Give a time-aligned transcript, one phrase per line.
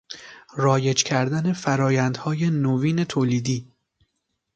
[0.57, 3.71] رایج کردن فرآیندهای نوین تولیدی